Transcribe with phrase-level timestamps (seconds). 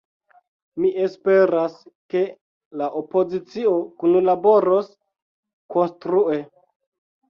[0.85, 1.75] Mi esperas,
[2.15, 2.25] ke
[2.83, 4.93] la opozicio kunlaboros
[5.81, 6.45] konstrue.